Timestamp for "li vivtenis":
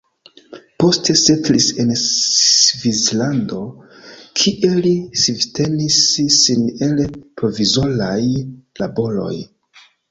4.87-6.01